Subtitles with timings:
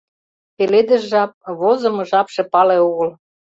[0.55, 3.09] «Пеледыш жап»— возымо жапше пале огыл.